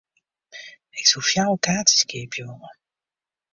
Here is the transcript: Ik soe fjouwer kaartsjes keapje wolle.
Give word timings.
Ik 0.99 1.05
soe 1.09 1.23
fjouwer 1.29 1.61
kaartsjes 1.65 2.07
keapje 2.09 2.43
wolle. 2.49 2.69